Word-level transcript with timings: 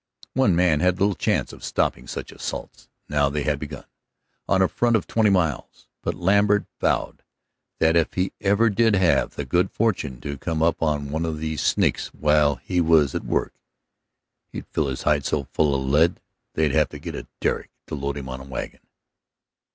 One 0.33 0.55
man 0.55 0.79
had 0.79 0.99
little 0.99 1.13
chance 1.13 1.53
of 1.53 1.63
stopping 1.63 2.07
such 2.07 2.31
assaults, 2.31 2.89
now 3.07 3.29
they 3.29 3.43
had 3.43 3.59
begun, 3.59 3.85
on 4.47 4.63
a 4.63 4.67
front 4.67 4.95
of 4.95 5.05
twenty 5.05 5.29
miles. 5.29 5.87
But 6.01 6.15
Lambert 6.15 6.65
vowed 6.79 7.21
that 7.77 7.95
if 7.95 8.15
he 8.15 8.33
ever 8.41 8.71
did 8.71 8.95
have 8.95 9.35
the 9.35 9.45
good 9.45 9.69
fortune 9.69 10.19
to 10.21 10.39
come 10.39 10.63
up 10.63 10.81
on 10.81 11.11
one 11.11 11.23
of 11.23 11.37
these 11.37 11.61
sneaks 11.61 12.07
while 12.15 12.55
he 12.55 12.81
was 12.81 13.13
at 13.13 13.25
work, 13.25 13.53
he'd 14.51 14.65
fill 14.71 14.87
his 14.87 15.03
hide 15.03 15.23
so 15.23 15.43
full 15.53 15.75
of 15.75 15.87
lead 15.87 16.19
they'd 16.55 16.71
have 16.73 16.89
to 16.89 16.97
get 16.97 17.13
a 17.13 17.27
derrick 17.39 17.69
to 17.85 17.93
load 17.93 18.17
him 18.17 18.27
into 18.27 18.43
a 18.47 18.49
wagon. 18.49 18.79